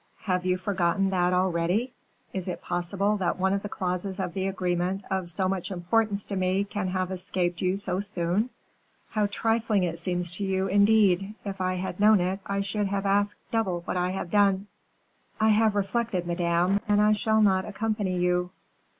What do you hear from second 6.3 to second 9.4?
me, can have escaped you so soon? How